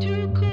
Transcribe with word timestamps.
Two 0.00 0.43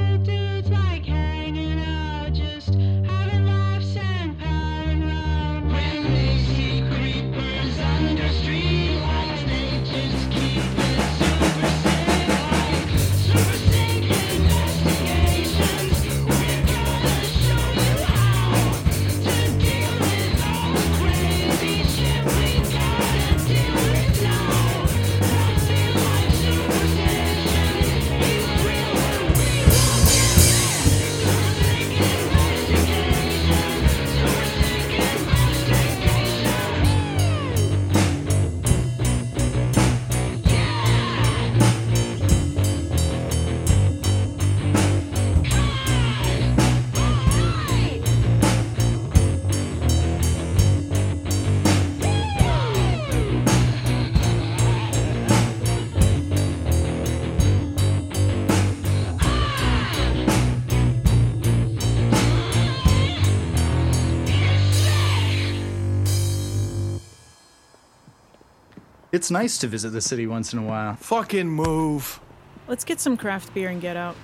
It's 69.22 69.30
nice 69.30 69.60
to 69.60 69.68
visit 69.68 69.92
the 69.92 70.02
city 70.02 70.26
once 70.26 70.52
in 70.52 70.58
a 70.58 70.64
while. 70.64 70.96
Fucking 70.96 71.48
move. 71.48 72.20
Let's 72.68 72.84
get 72.84 73.00
some 73.00 73.18
craft 73.18 73.54
beer 73.54 73.70
and 73.70 73.80
get 73.80 73.96
out. 73.96 74.16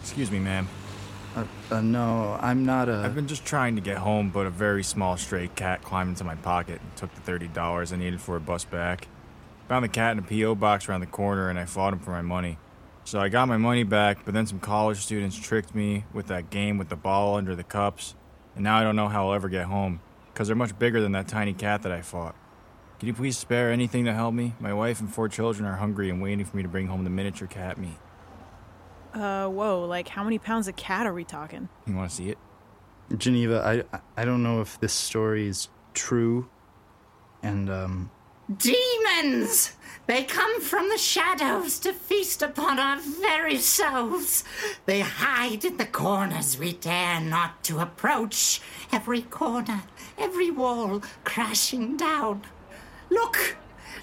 Excuse 0.00 0.32
me, 0.32 0.40
ma'am. 0.40 0.66
Uh, 1.36 1.44
uh, 1.70 1.80
no, 1.80 2.36
I'm 2.40 2.66
not 2.66 2.88
a. 2.88 2.94
I've 2.94 3.14
been 3.14 3.28
just 3.28 3.44
trying 3.44 3.76
to 3.76 3.80
get 3.80 3.98
home, 3.98 4.30
but 4.30 4.46
a 4.46 4.50
very 4.50 4.82
small 4.82 5.16
stray 5.16 5.48
cat 5.54 5.80
climbed 5.84 6.08
into 6.08 6.24
my 6.24 6.34
pocket 6.34 6.80
and 6.80 6.96
took 6.96 7.14
the 7.14 7.20
thirty 7.20 7.46
dollars 7.46 7.92
I 7.92 7.98
needed 7.98 8.20
for 8.20 8.34
a 8.34 8.40
bus 8.40 8.64
back. 8.64 9.06
Found 9.68 9.84
the 9.84 9.88
cat 9.88 10.10
in 10.10 10.18
a 10.18 10.22
P.O. 10.22 10.56
box 10.56 10.88
around 10.88 11.02
the 11.02 11.06
corner, 11.06 11.48
and 11.48 11.56
I 11.56 11.64
fought 11.64 11.92
him 11.92 12.00
for 12.00 12.10
my 12.10 12.20
money. 12.20 12.58
So 13.04 13.20
I 13.20 13.28
got 13.28 13.46
my 13.46 13.58
money 13.58 13.84
back, 13.84 14.24
but 14.24 14.34
then 14.34 14.44
some 14.44 14.58
college 14.58 14.98
students 14.98 15.38
tricked 15.38 15.72
me 15.72 16.04
with 16.12 16.26
that 16.26 16.50
game 16.50 16.78
with 16.78 16.88
the 16.88 16.96
ball 16.96 17.36
under 17.36 17.54
the 17.54 17.62
cups, 17.62 18.16
and 18.56 18.64
now 18.64 18.78
I 18.78 18.82
don't 18.82 18.96
know 18.96 19.06
how 19.06 19.28
I'll 19.28 19.34
ever 19.34 19.48
get 19.48 19.66
home, 19.66 20.00
because 20.32 20.48
they're 20.48 20.56
much 20.56 20.76
bigger 20.80 21.00
than 21.00 21.12
that 21.12 21.28
tiny 21.28 21.52
cat 21.52 21.82
that 21.82 21.92
I 21.92 22.02
fought. 22.02 22.34
Can 23.02 23.08
you 23.08 23.14
please 23.14 23.36
spare 23.36 23.72
anything 23.72 24.04
to 24.04 24.14
help 24.14 24.32
me? 24.32 24.54
My 24.60 24.72
wife 24.72 25.00
and 25.00 25.12
four 25.12 25.28
children 25.28 25.68
are 25.68 25.74
hungry 25.74 26.08
and 26.08 26.22
waiting 26.22 26.44
for 26.44 26.56
me 26.56 26.62
to 26.62 26.68
bring 26.68 26.86
home 26.86 27.02
the 27.02 27.10
miniature 27.10 27.48
cat 27.48 27.76
meat. 27.76 27.98
Uh, 29.12 29.48
whoa, 29.48 29.84
like 29.86 30.06
how 30.06 30.22
many 30.22 30.38
pounds 30.38 30.68
of 30.68 30.76
cat 30.76 31.04
are 31.04 31.12
we 31.12 31.24
talking? 31.24 31.68
You 31.84 31.96
want 31.96 32.10
to 32.10 32.14
see 32.14 32.30
it? 32.30 32.38
Geneva, 33.18 33.84
I 33.92 33.98
I 34.16 34.24
don't 34.24 34.44
know 34.44 34.60
if 34.60 34.78
this 34.78 34.92
story 34.92 35.48
is 35.48 35.68
true, 35.94 36.48
and 37.42 37.68
um, 37.68 38.12
Demons! 38.56 39.72
They 40.06 40.22
come 40.22 40.60
from 40.60 40.88
the 40.88 40.96
shadows 40.96 41.80
to 41.80 41.92
feast 41.92 42.40
upon 42.40 42.78
our 42.78 43.00
very 43.00 43.58
souls. 43.58 44.44
They 44.86 45.00
hide 45.00 45.64
in 45.64 45.76
the 45.76 45.86
corners 45.86 46.56
we 46.56 46.74
dare 46.74 47.20
not 47.20 47.64
to 47.64 47.80
approach. 47.80 48.60
Every 48.92 49.22
corner, 49.22 49.82
every 50.16 50.52
wall 50.52 51.02
crashing 51.24 51.96
down. 51.96 52.42
Look! 53.12 53.56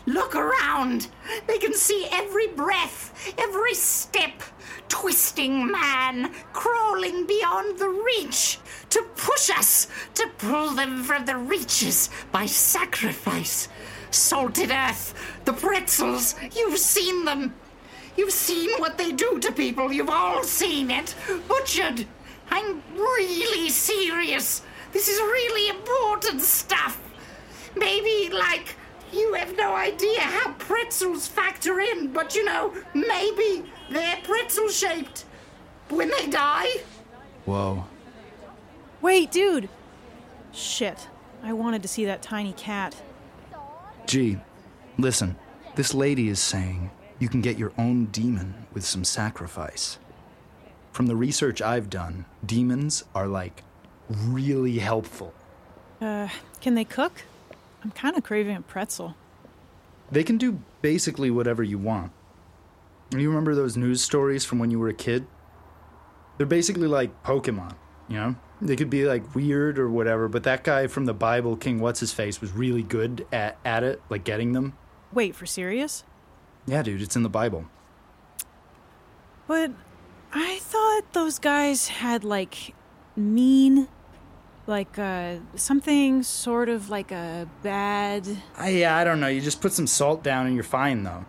Look 0.06 0.36
around! 0.36 1.08
They 1.48 1.58
can 1.58 1.74
see 1.74 2.08
every 2.12 2.48
breath, 2.48 3.34
every 3.38 3.74
step. 3.74 4.44
Twisting 4.88 5.72
man, 5.72 6.32
crawling 6.54 7.26
beyond 7.26 7.80
the 7.80 7.90
reach, 7.90 8.60
to 8.90 9.04
push 9.16 9.50
us, 9.50 9.88
to 10.16 10.28
pull 10.38 10.72
them 10.72 11.04
from 11.04 11.26
the 11.26 11.38
reaches 11.38 12.10
by 12.32 12.46
sacrifice. 12.46 13.68
Salted 14.12 14.72
earth, 14.72 15.14
the 15.46 15.54
pretzels, 15.54 16.36
you've 16.56 16.78
seen 16.78 17.26
them. 17.26 17.54
You've 18.18 18.32
seen 18.32 18.70
what 18.80 18.98
they 18.98 19.12
do 19.12 19.40
to 19.40 19.52
people, 19.52 19.92
you've 19.92 20.10
all 20.10 20.44
seen 20.44 20.92
it. 20.92 21.16
Butchered. 21.48 22.06
I'm 22.52 22.82
really 22.94 23.70
serious. 23.70 24.62
This 24.92 25.08
is 25.08 25.20
really 25.20 25.70
important 25.70 26.42
stuff. 26.42 27.00
Maybe, 27.76 28.34
like, 28.34 28.76
you 29.14 29.34
have 29.34 29.56
no 29.56 29.76
idea 29.76 30.22
how 30.22 30.54
pretzels 30.54 31.28
factor 31.28 31.80
in, 31.80 32.12
but 32.12 32.36
you 32.36 32.46
know, 32.46 32.74
maybe 32.94 33.70
they're 33.90 34.18
pretzel 34.24 34.70
shaped. 34.70 35.26
When 35.90 36.12
they 36.12 36.28
die, 36.28 36.68
whoa. 37.46 37.86
Wait, 39.02 39.32
dude! 39.32 39.70
Shit, 40.52 41.08
I 41.42 41.54
wanted 41.54 41.82
to 41.82 41.88
see 41.88 42.06
that 42.06 42.22
tiny 42.22 42.54
cat. 42.54 42.96
Gee, 44.06 44.38
listen. 44.98 45.36
This 45.76 45.94
lady 45.94 46.30
is 46.30 46.40
saying 46.40 46.92
you 47.20 47.30
can 47.30 47.42
get 47.42 47.58
your 47.58 47.72
own 47.78 48.06
demon 48.08 48.54
with 48.74 48.84
some 48.84 49.04
sacrifice. 49.04 49.98
From 50.92 51.08
the 51.08 51.16
research 51.16 51.62
I've 51.62 51.90
done, 51.90 52.26
demons 52.46 53.04
are 53.16 53.28
like 53.28 53.64
really 54.10 54.80
helpful. 54.80 55.34
Uh, 56.02 56.28
can 56.62 56.76
they 56.76 56.84
cook? 56.84 57.24
I'm 57.84 57.92
kind 57.92 58.18
of 58.18 58.24
craving 58.24 58.56
a 58.56 58.62
pretzel. 58.62 59.16
They 60.12 60.24
can 60.24 60.38
do 60.38 60.60
basically 60.82 61.32
whatever 61.32 61.64
you 61.64 61.78
want. 61.78 62.12
You 63.12 63.28
remember 63.30 63.56
those 63.56 63.78
news 63.78 64.02
stories 64.02 64.46
from 64.46 64.60
when 64.60 64.72
you 64.72 64.80
were 64.80 64.90
a 64.90 64.94
kid? 64.94 65.26
They're 66.38 66.46
basically 66.46 66.88
like 66.88 67.24
Pokemon, 67.24 67.76
you 68.08 68.18
know? 68.18 68.36
They 68.62 68.76
could 68.76 68.90
be 68.90 69.06
like 69.06 69.36
weird 69.36 69.80
or 69.80 69.90
whatever, 69.90 70.28
but 70.28 70.44
that 70.44 70.64
guy 70.64 70.88
from 70.88 71.06
the 71.06 71.14
Bible, 71.14 71.56
King 71.56 71.80
What's 71.80 72.02
His 72.02 72.12
Face, 72.12 72.42
was 72.42 72.52
really 72.52 72.84
good 72.84 73.26
at, 73.32 73.58
at 73.64 73.84
it, 73.84 74.02
like 74.10 74.24
getting 74.24 74.52
them. 74.52 74.74
Wait, 75.14 75.36
for 75.36 75.46
serious? 75.46 76.04
Yeah, 76.66 76.84
dude, 76.84 77.02
it's 77.02 77.16
in 77.16 77.24
the 77.24 77.30
Bible. 77.30 77.66
But 79.48 79.72
I 80.34 80.60
thought 80.62 81.14
those 81.14 81.40
guys 81.40 81.88
had 81.88 82.24
like 82.24 82.76
mean, 83.16 83.88
like 84.70 85.00
uh, 85.00 85.38
something 85.56 86.22
sort 86.22 86.70
of 86.70 86.90
like 86.90 87.12
a 87.12 87.50
bad. 87.64 88.26
I, 88.56 88.70
yeah, 88.70 88.96
I 88.96 89.04
don't 89.04 89.20
know. 89.20 89.28
You 89.28 89.42
just 89.42 89.62
put 89.62 89.74
some 89.74 89.88
salt 89.88 90.24
down 90.24 90.46
and 90.46 90.56
you're 90.56 90.64
fine, 90.64 91.04
though. 91.04 91.26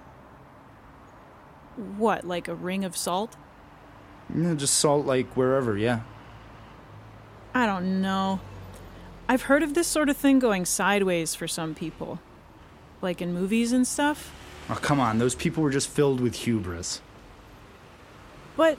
What, 1.97 2.25
like 2.25 2.47
a 2.47 2.55
ring 2.55 2.85
of 2.85 2.97
salt? 2.97 3.37
Know, 4.29 4.55
just 4.55 4.75
salt 4.75 5.07
like 5.07 5.37
wherever, 5.37 5.77
yeah. 5.77 6.01
I 7.55 7.67
don't 7.67 8.03
know. 8.03 8.41
I've 9.29 9.43
heard 9.43 9.63
of 9.63 9.75
this 9.75 9.89
sort 9.89 10.09
of 10.09 10.17
thing 10.17 10.39
going 10.39 10.67
sideways 10.67 11.35
for 11.35 11.49
some 11.49 11.75
people. 11.75 12.21
Like 13.01 13.23
in 13.23 13.33
movies 13.33 13.73
and 13.73 13.87
stuff. 13.87 14.33
Oh, 14.69 14.75
come 14.75 15.01
on. 15.01 15.19
Those 15.19 15.35
people 15.35 15.63
were 15.63 15.71
just 15.71 15.89
filled 15.89 16.21
with 16.21 16.35
hubris. 16.35 17.01
But 18.57 18.79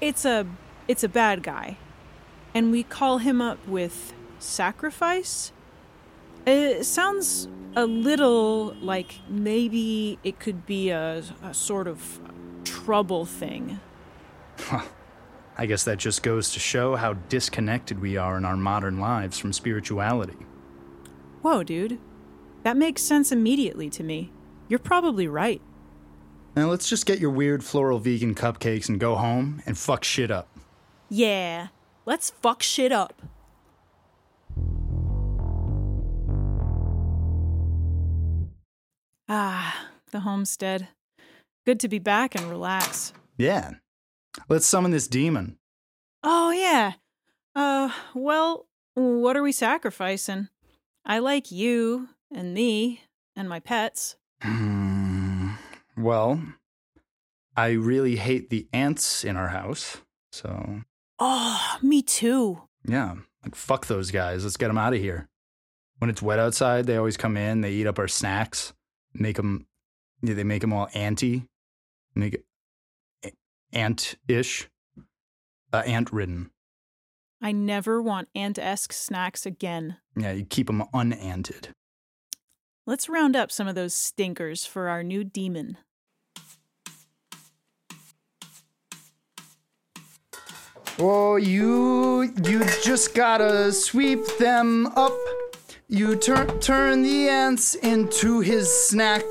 it's 0.00 0.24
a 0.24 0.46
it's 0.86 1.02
a 1.02 1.08
bad 1.08 1.42
guy. 1.42 1.78
And 2.54 2.72
we 2.72 2.82
call 2.82 3.18
him 3.18 3.40
up 3.40 3.58
with 3.66 4.12
sacrifice? 4.38 5.52
It 6.46 6.84
sounds 6.84 7.48
a 7.76 7.86
little 7.86 8.74
like 8.80 9.20
maybe 9.28 10.18
it 10.24 10.40
could 10.40 10.66
be 10.66 10.90
a, 10.90 11.22
a 11.42 11.54
sort 11.54 11.86
of 11.86 12.20
trouble 12.64 13.24
thing. 13.24 13.78
I 15.58 15.66
guess 15.66 15.84
that 15.84 15.98
just 15.98 16.22
goes 16.22 16.52
to 16.52 16.60
show 16.60 16.96
how 16.96 17.14
disconnected 17.14 18.00
we 18.00 18.16
are 18.16 18.36
in 18.36 18.44
our 18.44 18.56
modern 18.56 18.98
lives 18.98 19.38
from 19.38 19.52
spirituality. 19.52 20.38
Whoa, 21.42 21.62
dude. 21.62 21.98
That 22.62 22.76
makes 22.76 23.02
sense 23.02 23.30
immediately 23.32 23.88
to 23.90 24.02
me. 24.02 24.32
You're 24.68 24.78
probably 24.78 25.28
right. 25.28 25.60
Now 26.56 26.68
let's 26.68 26.88
just 26.88 27.06
get 27.06 27.20
your 27.20 27.30
weird 27.30 27.62
floral 27.62 27.98
vegan 27.98 28.34
cupcakes 28.34 28.88
and 28.88 28.98
go 28.98 29.16
home 29.16 29.62
and 29.66 29.78
fuck 29.78 30.04
shit 30.04 30.30
up. 30.30 30.48
Yeah, 31.08 31.68
let's 32.06 32.30
fuck 32.30 32.62
shit 32.62 32.92
up. 32.92 33.22
Ah, 39.28 39.86
the 40.10 40.20
homestead. 40.20 40.88
Good 41.64 41.78
to 41.80 41.88
be 41.88 41.98
back 42.00 42.34
and 42.34 42.50
relax. 42.50 43.12
Yeah. 43.38 43.74
Let's 44.48 44.66
summon 44.66 44.90
this 44.90 45.06
demon. 45.06 45.56
Oh, 46.24 46.50
yeah. 46.50 46.94
Uh, 47.54 47.90
well, 48.14 48.66
what 48.94 49.36
are 49.36 49.42
we 49.42 49.52
sacrificing? 49.52 50.48
I 51.04 51.20
like 51.20 51.52
you 51.52 52.08
and 52.34 52.52
me 52.54 53.02
and 53.36 53.48
my 53.48 53.60
pets. 53.60 54.16
Hmm. 54.42 55.50
Well, 55.96 56.42
I 57.56 57.70
really 57.70 58.16
hate 58.16 58.50
the 58.50 58.68
ants 58.72 59.24
in 59.24 59.36
our 59.36 59.48
house. 59.48 59.98
So, 60.32 60.82
Oh, 61.20 61.76
me 61.82 62.02
too. 62.02 62.62
yeah, 62.86 63.14
like 63.44 63.54
fuck 63.54 63.86
those 63.86 64.10
guys. 64.10 64.42
Let's 64.44 64.56
get 64.56 64.68
them 64.68 64.78
out 64.78 64.94
of 64.94 65.00
here. 65.00 65.28
When 65.98 66.08
it's 66.08 66.22
wet 66.22 66.38
outside, 66.38 66.86
they 66.86 66.96
always 66.96 67.18
come 67.18 67.36
in, 67.36 67.60
they 67.60 67.72
eat 67.72 67.86
up 67.86 67.98
our 67.98 68.08
snacks, 68.08 68.72
make 69.12 69.36
them, 69.36 69.66
yeah, 70.22 70.32
they 70.34 70.44
make 70.44 70.62
them 70.62 70.72
all 70.72 70.88
anty, 70.94 71.46
make 72.14 72.42
it 73.22 73.34
ant 73.72 74.14
ish, 74.26 74.68
uh, 75.74 75.82
ant 75.84 76.10
ridden. 76.12 76.50
I 77.42 77.52
never 77.52 78.00
want 78.00 78.28
ant 78.34 78.58
esque 78.58 78.92
snacks 78.92 79.44
again. 79.44 79.98
Yeah, 80.16 80.32
you 80.32 80.44
keep 80.44 80.66
them 80.68 80.84
unanted. 80.94 81.74
Let's 82.86 83.08
round 83.08 83.36
up 83.36 83.52
some 83.52 83.68
of 83.68 83.74
those 83.74 83.94
stinkers 83.94 84.64
for 84.64 84.88
our 84.88 85.02
new 85.02 85.22
demon. 85.22 85.76
Oh, 91.02 91.36
you 91.36 92.34
you 92.44 92.62
just 92.84 93.14
gotta 93.14 93.72
sweep 93.72 94.20
them 94.38 94.86
up. 94.88 95.16
You 95.88 96.14
turn 96.14 96.60
turn 96.60 97.02
the 97.02 97.26
ants 97.26 97.74
into 97.74 98.40
his 98.40 98.70
snack. 98.70 99.24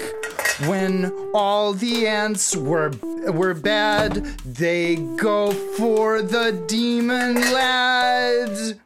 When 0.65 1.13
all 1.31 1.73
the 1.73 2.07
ants 2.07 2.55
were 2.55 2.91
were 3.31 3.53
bad, 3.53 4.15
they 4.43 4.95
go 4.95 5.51
for 5.77 6.23
the 6.23 6.51
demon 6.65 7.35
lad. 7.35 8.79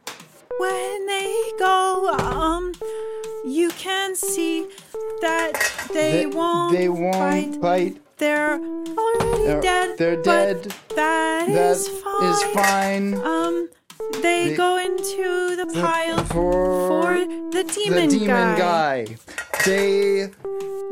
When 0.58 1.06
they 1.06 1.52
go, 1.58 2.14
um, 2.18 2.74
you 3.46 3.70
can 3.70 4.14
see 4.14 4.68
that 5.22 5.52
they, 5.90 6.26
won't. 6.26 6.76
They 6.76 6.90
won't 6.90 7.60
bite. 7.62 7.94
bite. 7.94 8.03
They're 8.18 8.54
already 8.58 9.44
They're- 9.46 9.60
dead. 9.60 9.98
they're 9.98 10.16
but 10.16 10.22
dead. 10.24 10.62
That 10.96 11.46
That 11.46 11.48
is 11.48 11.88
fine. 11.88 12.24
is 12.30 12.42
fine. 12.54 13.14
Um, 13.14 13.68
they, 14.22 14.50
They- 14.50 14.56
go 14.56 14.76
into 14.78 15.56
the 15.56 15.66
pile 15.80 16.24
for 16.24 16.88
for 16.88 17.18
the 17.18 17.64
demon, 17.74 18.08
the 18.08 18.18
demon 18.18 18.56
guy. 18.58 19.04
guy. 19.04 19.16
They 19.64 20.30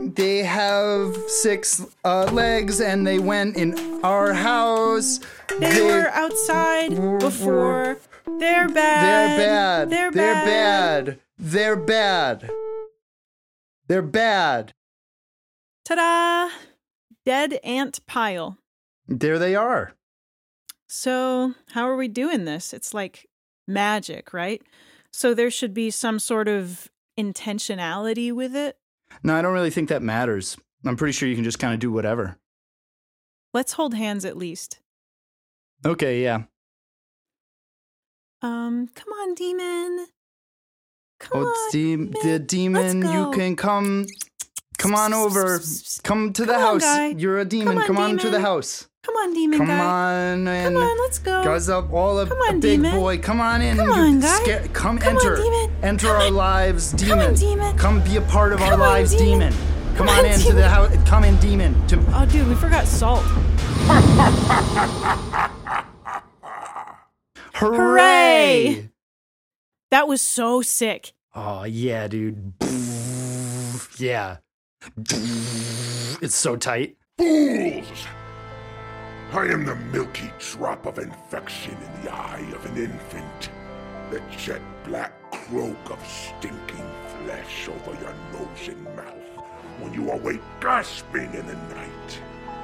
they 0.00 0.38
have 0.42 1.16
six 1.28 1.84
uh, 2.04 2.24
legs 2.32 2.80
and 2.80 3.06
they 3.06 3.18
went 3.18 3.56
in 3.56 4.00
our 4.02 4.32
house. 4.32 5.20
They, 5.60 5.82
were 5.82 6.08
outside 6.08 6.98
were- 6.98 7.18
before. 7.18 7.98
They're 8.38 8.68
bad. 8.68 9.38
They're 9.38 9.46
bad. 9.46 9.90
They're 9.90 10.10
bad. 10.10 10.14
They're 10.14 10.44
bad. 10.44 11.06
bad. 11.06 11.18
They're 11.38 11.76
bad. 11.76 12.50
They're 13.88 14.02
bad. 14.02 14.72
Ta-da! 15.84 16.48
Dead 17.24 17.58
ant 17.64 18.04
pile. 18.06 18.58
There 19.06 19.38
they 19.38 19.54
are. 19.54 19.92
So, 20.88 21.54
how 21.70 21.88
are 21.88 21.96
we 21.96 22.08
doing 22.08 22.44
this? 22.44 22.72
It's 22.74 22.92
like 22.92 23.26
magic, 23.66 24.32
right? 24.32 24.62
So 25.12 25.34
there 25.34 25.50
should 25.50 25.74
be 25.74 25.90
some 25.90 26.18
sort 26.18 26.48
of 26.48 26.88
intentionality 27.18 28.32
with 28.32 28.56
it. 28.56 28.76
No, 29.22 29.36
I 29.36 29.42
don't 29.42 29.52
really 29.54 29.70
think 29.70 29.88
that 29.90 30.02
matters. 30.02 30.56
I'm 30.84 30.96
pretty 30.96 31.12
sure 31.12 31.28
you 31.28 31.34
can 31.34 31.44
just 31.44 31.58
kind 31.58 31.74
of 31.74 31.80
do 31.80 31.92
whatever. 31.92 32.36
Let's 33.54 33.74
hold 33.74 33.94
hands 33.94 34.24
at 34.24 34.36
least. 34.36 34.80
Okay, 35.84 36.22
yeah. 36.22 36.44
Um, 38.40 38.88
come 38.94 39.08
on, 39.12 39.34
demon. 39.34 40.06
Come 41.20 41.42
Oh, 41.42 41.46
on. 41.46 41.70
the, 41.72 41.96
the 42.22 42.38
Let's 42.38 42.44
demon, 42.46 43.02
you 43.02 43.30
can 43.32 43.54
come. 43.54 44.06
Come 44.82 44.94
on 44.96 45.14
over. 45.14 45.60
Come 46.02 46.32
to 46.32 46.44
the 46.44 46.54
Come 46.54 46.62
on, 46.62 46.68
house. 46.80 46.82
guy. 46.82 47.06
You're 47.16 47.38
a 47.38 47.44
demon. 47.44 47.78
on, 47.78 47.86
Come 47.86 47.98
on 47.98 48.18
to 48.18 48.30
the 48.30 48.40
house. 48.40 48.88
Come 49.04 49.14
on, 49.16 49.32
demon 49.32 49.58
Come 49.58 49.68
guy. 49.68 49.78
on 49.78 50.48
and 50.48 50.74
Come 50.74 50.82
on, 50.82 50.98
let's 50.98 51.18
go. 51.20 51.44
guys 51.44 51.68
up 51.68 51.92
all 51.92 52.18
a, 52.18 52.26
Come 52.26 52.38
on, 52.38 52.58
big 52.60 52.80
demon. 52.82 52.94
boy. 52.96 53.18
Come 53.18 53.40
on 53.40 53.62
in. 53.62 53.76
Come 53.76 53.90
on, 53.92 54.20
guy. 54.20 54.42
sca- 54.42 54.68
come, 54.72 54.98
Come 54.98 55.16
on, 55.16 55.22
enter. 55.22 55.36
demon. 55.36 55.76
Enter 55.82 56.06
Come 56.08 56.16
our 56.16 56.26
on. 56.26 56.34
lives, 56.34 56.94
Come 56.98 57.18
on, 57.18 57.34
demon. 57.34 57.34
demon. 57.34 57.76
Come 57.78 58.00
be 58.02 58.16
a 58.16 58.20
part 58.22 58.52
of 58.52 58.60
our 58.60 58.70
Come 58.70 58.82
on, 58.82 58.88
lives, 58.88 59.14
demon. 59.14 59.50
demon. 59.52 59.52
Come, 59.96 60.06
Come 60.06 60.08
on, 60.08 60.18
on, 60.18 60.24
into 60.26 60.38
demon. 60.46 60.56
the 60.56 60.68
house. 60.68 61.08
Come 61.08 61.24
in, 61.24 61.36
demon. 61.36 61.86
To 61.88 62.04
Oh, 62.14 62.26
dude, 62.26 62.48
we 62.48 62.54
forgot 62.56 62.86
salt. 62.86 63.22
hooray! 67.54 67.76
Hooray! 68.74 68.88
That 69.90 70.08
was 70.08 70.20
so 70.22 70.62
sick. 70.62 71.12
Oh 71.34 71.64
yeah, 71.64 72.08
dude. 72.08 72.52
Yeah. 73.98 74.38
It's 76.20 76.34
so 76.34 76.56
tight. 76.56 76.96
Fools! 77.18 78.06
I 79.32 79.46
am 79.46 79.64
the 79.64 79.76
milky 79.76 80.30
drop 80.38 80.86
of 80.86 80.98
infection 80.98 81.74
in 81.74 82.04
the 82.04 82.12
eye 82.12 82.44
of 82.54 82.66
an 82.66 82.76
infant. 82.76 83.50
The 84.10 84.20
jet 84.36 84.60
black 84.84 85.12
cloak 85.30 85.90
of 85.90 85.98
stinking 86.06 86.90
flesh 87.24 87.68
over 87.68 87.98
your 88.00 88.14
nose 88.32 88.68
and 88.68 88.84
mouth 88.96 89.44
when 89.78 89.94
you 89.94 90.10
awake 90.10 90.42
gasping 90.60 91.32
in 91.32 91.46
the 91.46 91.54
night. 91.54 92.20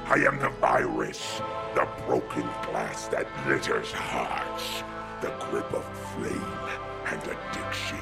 I 0.06 0.16
am 0.16 0.38
the 0.38 0.50
virus, 0.60 1.40
the 1.74 1.88
broken 2.06 2.48
glass 2.64 3.08
that 3.08 3.26
litters 3.46 3.92
hearts, 3.92 4.82
the 5.20 5.30
grip 5.46 5.72
of 5.72 5.84
flame 6.14 6.58
and 7.06 7.22
addiction. 7.22 7.98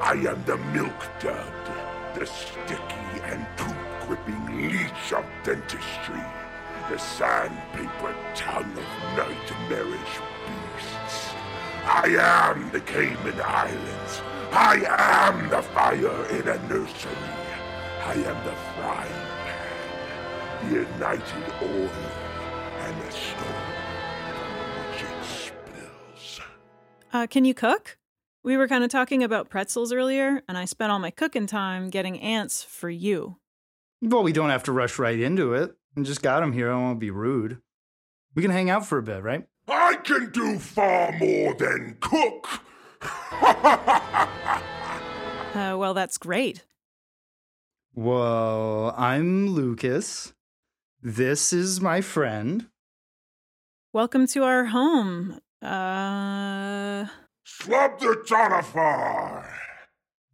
I 0.00 0.12
am 0.28 0.44
the 0.44 0.56
milk 0.72 1.08
dud, 1.20 1.52
the 2.18 2.24
sticky 2.24 3.20
and 3.24 3.46
tooth-gripping 3.58 4.56
leech 4.56 5.12
of 5.12 5.24
dentistry, 5.44 6.22
the 6.88 6.96
sandpaper 6.96 8.14
tongue 8.34 8.72
of 8.72 9.18
nightmarish 9.18 10.20
beasts. 10.46 11.34
I 11.84 12.16
am 12.18 12.70
the 12.72 12.80
Cayman 12.80 13.38
Islands. 13.38 14.22
I 14.50 14.82
am 14.88 15.50
the 15.50 15.60
fire 15.60 16.24
in 16.30 16.48
a 16.48 16.68
nursery. 16.68 17.12
I 18.02 18.14
am 18.14 18.44
the 18.46 18.56
frying 18.74 19.26
pan, 19.44 20.70
the 20.70 20.80
ignited 20.82 21.52
oil, 21.62 21.90
and 22.80 23.02
the 23.02 23.10
stove 23.12 23.66
which 24.78 25.02
it 25.02 25.24
spills. 25.24 26.40
Uh, 27.12 27.26
can 27.26 27.44
you 27.44 27.52
cook? 27.52 27.98
We 28.46 28.56
were 28.56 28.68
kind 28.68 28.84
of 28.84 28.90
talking 28.90 29.24
about 29.24 29.50
pretzels 29.50 29.92
earlier, 29.92 30.40
and 30.46 30.56
I 30.56 30.66
spent 30.66 30.92
all 30.92 31.00
my 31.00 31.10
cooking 31.10 31.48
time 31.48 31.90
getting 31.90 32.20
ants 32.20 32.62
for 32.62 32.88
you. 32.88 33.38
Well, 34.00 34.22
we 34.22 34.32
don't 34.32 34.50
have 34.50 34.62
to 34.62 34.72
rush 34.72 35.00
right 35.00 35.18
into 35.18 35.52
it. 35.52 35.74
I 35.96 36.02
just 36.02 36.22
got 36.22 36.44
him 36.44 36.52
here. 36.52 36.70
I 36.70 36.76
won't 36.76 37.00
be 37.00 37.10
rude. 37.10 37.58
We 38.36 38.42
can 38.42 38.52
hang 38.52 38.70
out 38.70 38.86
for 38.86 38.98
a 38.98 39.02
bit, 39.02 39.24
right? 39.24 39.48
I 39.66 39.96
can 39.96 40.30
do 40.30 40.60
far 40.60 41.10
more 41.18 41.54
than 41.54 41.96
cook. 42.00 42.46
Uh, 45.54 45.74
well, 45.74 45.94
that's 45.94 46.18
great. 46.18 46.66
Well, 47.94 48.94
I'm 48.94 49.48
Lucas. 49.48 50.34
This 51.02 51.50
is 51.50 51.80
my 51.80 52.02
friend. 52.02 52.66
Welcome 53.94 54.26
to 54.28 54.44
our 54.44 54.66
home. 54.66 55.40
Uh, 55.62 57.06
Slubthertonafar. 57.46 59.46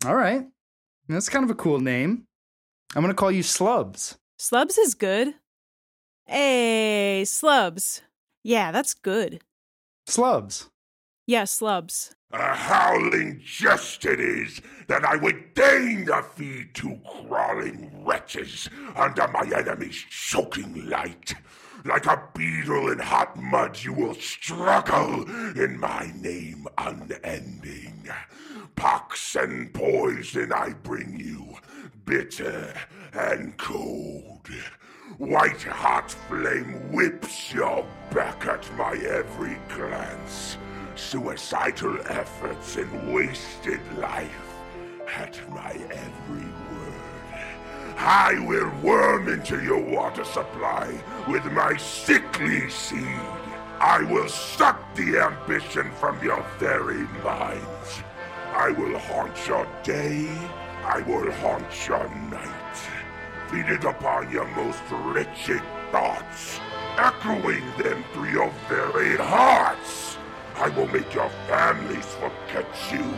All 0.06 0.16
right. 0.16 0.46
That's 1.08 1.28
kind 1.28 1.44
of 1.44 1.50
a 1.50 1.54
cool 1.54 1.80
name. 1.80 2.26
I'm 2.94 3.02
going 3.02 3.12
to 3.12 3.18
call 3.18 3.30
you 3.30 3.42
Slubs. 3.42 4.16
Slubs 4.38 4.78
is 4.78 4.94
good. 4.94 5.34
Hey, 6.26 7.24
Slubs. 7.26 8.00
Yeah, 8.42 8.72
that's 8.72 8.94
good. 8.94 9.42
Slubs. 10.06 10.70
Yeah, 11.26 11.44
Slubs. 11.44 12.14
A 12.32 12.54
howling 12.54 13.40
jest 13.44 14.04
it 14.06 14.18
is 14.18 14.60
that 14.88 15.04
I 15.04 15.16
would 15.16 15.52
deign 15.54 16.06
to 16.06 16.22
feed 16.22 16.74
two 16.74 16.98
crawling 17.06 17.90
wretches 18.04 18.68
under 18.96 19.28
my 19.28 19.42
enemy's 19.54 20.02
choking 20.08 20.88
light. 20.88 21.34
Like 21.84 22.06
a 22.06 22.22
beetle 22.34 22.92
in 22.92 23.00
hot 23.00 23.36
mud, 23.36 23.82
you 23.82 23.92
will 23.92 24.14
struggle 24.14 25.24
in 25.56 25.80
my 25.80 26.12
name 26.14 26.68
unending. 26.78 28.08
Pox 28.76 29.34
and 29.34 29.72
poison 29.74 30.52
I 30.52 30.74
bring 30.74 31.18
you, 31.18 31.56
bitter 32.04 32.72
and 33.12 33.56
cold. 33.58 34.48
White 35.18 35.62
hot 35.62 36.12
flame 36.12 36.92
whips 36.92 37.52
your 37.52 37.84
back 38.12 38.46
at 38.46 38.64
my 38.76 38.94
every 38.94 39.56
glance. 39.74 40.56
Suicidal 40.94 41.98
efforts 42.06 42.76
and 42.76 43.12
wasted 43.12 43.80
life 43.98 44.54
at 45.16 45.40
my 45.50 45.72
every 45.72 46.46
word. 46.46 46.81
I 48.04 48.36
will 48.48 48.68
worm 48.82 49.28
into 49.28 49.62
your 49.62 49.78
water 49.78 50.24
supply 50.24 50.92
with 51.28 51.44
my 51.52 51.76
sickly 51.76 52.68
seed. 52.68 53.06
I 53.78 54.02
will 54.10 54.28
suck 54.28 54.80
the 54.96 55.20
ambition 55.20 55.88
from 55.92 56.20
your 56.20 56.44
very 56.58 57.06
minds. 57.22 58.02
I 58.54 58.70
will 58.72 58.98
haunt 58.98 59.46
your 59.46 59.68
day. 59.84 60.28
I 60.84 61.00
will 61.06 61.30
haunt 61.30 61.86
your 61.86 62.08
night. 62.28 62.76
Feeding 63.48 63.86
upon 63.86 64.32
your 64.32 64.48
most 64.56 64.82
wretched 64.90 65.62
thoughts, 65.92 66.58
echoing 66.98 67.62
them 67.78 68.04
through 68.12 68.30
your 68.30 68.52
very 68.68 69.16
hearts. 69.16 70.18
I 70.56 70.70
will 70.70 70.88
make 70.88 71.14
your 71.14 71.30
families 71.46 72.06
forget 72.16 72.66
you. 72.92 73.14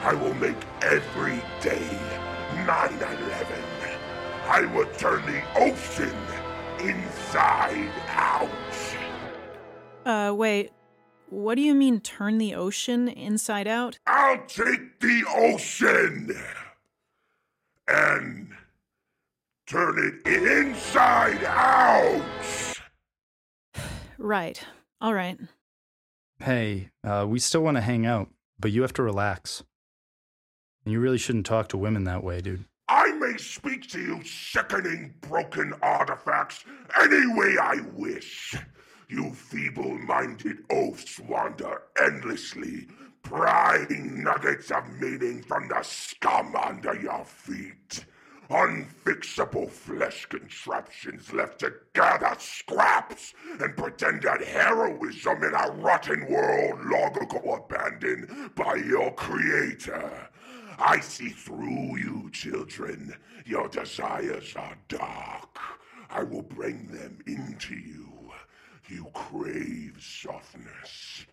I 0.00 0.14
will 0.14 0.34
make 0.34 0.56
every 0.80 1.42
day 1.60 1.90
9-11. 2.64 3.73
I 4.46 4.66
will 4.74 4.86
turn 4.98 5.24
the 5.26 5.42
ocean 5.56 6.14
inside 6.80 7.90
out. 8.08 8.50
Uh, 10.04 10.34
wait. 10.34 10.70
What 11.30 11.54
do 11.56 11.62
you 11.62 11.74
mean 11.74 12.00
turn 12.00 12.38
the 12.38 12.54
ocean 12.54 13.08
inside 13.08 13.66
out? 13.66 13.98
I'll 14.06 14.44
take 14.46 15.00
the 15.00 15.24
ocean 15.28 16.36
and 17.88 18.50
turn 19.66 19.98
it 19.98 20.30
inside 20.30 21.42
out. 21.44 22.22
Right. 24.16 24.64
All 25.02 25.12
right. 25.12 25.38
Hey, 26.38 26.90
uh, 27.02 27.26
we 27.28 27.38
still 27.40 27.62
want 27.62 27.76
to 27.76 27.82
hang 27.82 28.06
out, 28.06 28.30
but 28.58 28.70
you 28.70 28.80
have 28.82 28.92
to 28.94 29.02
relax. 29.02 29.64
And 30.84 30.92
you 30.92 31.00
really 31.00 31.18
shouldn't 31.18 31.44
talk 31.44 31.68
to 31.68 31.76
women 31.76 32.04
that 32.04 32.24
way, 32.24 32.40
dude. 32.40 32.64
Speak 33.36 33.88
to 33.90 34.00
you 34.00 34.22
sickening 34.24 35.14
broken 35.22 35.74
artifacts 35.82 36.64
any 37.00 37.26
way 37.34 37.56
I 37.60 37.80
wish. 37.94 38.54
You 39.08 39.32
feeble 39.32 39.98
minded 39.98 40.58
oafs 40.70 41.18
wander 41.20 41.82
endlessly, 42.00 42.86
prying 43.22 44.22
nuggets 44.22 44.70
of 44.70 44.88
meaning 45.00 45.42
from 45.42 45.68
the 45.68 45.82
scum 45.82 46.54
under 46.54 46.94
your 46.94 47.24
feet. 47.24 48.04
Unfixable 48.50 49.68
flesh 49.70 50.26
contraptions 50.26 51.32
left 51.32 51.60
to 51.60 51.72
gather 51.94 52.36
scraps 52.38 53.34
and 53.58 53.76
pretend 53.76 54.22
that 54.22 54.44
heroism 54.44 55.42
in 55.42 55.54
a 55.54 55.70
rotten 55.78 56.26
world 56.28 56.78
long 56.84 57.16
ago 57.20 57.64
abandoned 57.66 58.54
by 58.54 58.74
your 58.76 59.12
creator. 59.14 60.28
I 60.78 61.00
see 61.00 61.30
through 61.30 61.96
you, 61.98 62.13
children. 62.34 63.14
Your 63.46 63.68
desires 63.68 64.54
are 64.56 64.76
dark. 64.88 65.58
I 66.10 66.22
will 66.24 66.42
bring 66.42 66.88
them 66.88 67.20
into 67.26 67.74
you. 67.74 68.10
You 68.88 69.06
crave 69.14 69.96
softness, 70.00 71.24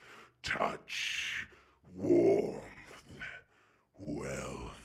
touch, 0.44 1.48
warmth, 1.98 2.62
wealth. 4.00 4.78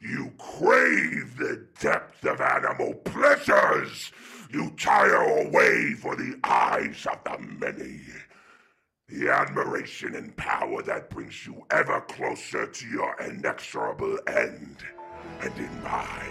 You 0.00 0.32
crave 0.38 1.36
the 1.38 1.66
depth 1.80 2.24
of 2.24 2.40
animal 2.40 2.94
pleasures. 2.94 4.12
You 4.52 4.70
tire 4.78 5.46
away 5.46 5.94
for 5.94 6.14
the 6.14 6.38
eyes 6.44 7.06
of 7.10 7.18
the 7.24 7.38
many. 7.42 8.02
The 9.08 9.30
admiration 9.30 10.14
and 10.14 10.36
power 10.36 10.82
that 10.82 11.10
brings 11.10 11.46
you 11.46 11.64
ever 11.70 12.00
closer 12.02 12.66
to 12.66 12.86
your 12.86 13.16
inexorable 13.20 14.18
end. 14.26 14.76
And 15.40 15.56
in 15.58 15.82
my 15.82 16.26